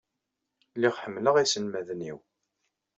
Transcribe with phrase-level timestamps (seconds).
[0.75, 2.15] Lliɣ ḥemmleɣ iselmaden-inu.